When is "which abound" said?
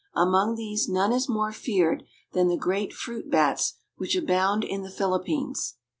3.97-4.63